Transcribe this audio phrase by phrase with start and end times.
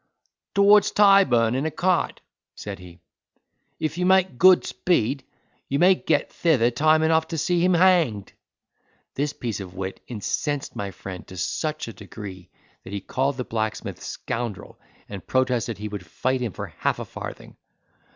[0.55, 2.21] "Towards Tyburn in a cart,"
[2.55, 3.01] said he,
[3.79, 5.23] "if you make good speed,
[5.69, 8.33] you may get thither time enough to see him hanged."
[9.13, 12.49] This piece of wit incensed my friend to such a degree,
[12.83, 17.05] that he called the blacksmith scoundrel, and protested he would fight him for half a
[17.05, 17.55] farthing.